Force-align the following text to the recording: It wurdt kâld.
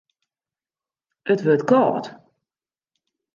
It 1.31 1.41
wurdt 1.45 1.67
kâld. 1.71 2.05